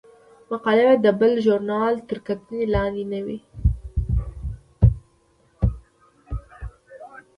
[0.51, 3.39] مقالې باید د بل ژورنال تر کتنې لاندې نه وي.